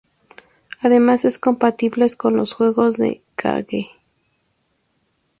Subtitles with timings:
[0.79, 3.91] Además es compatible con los juegos de N-Gage.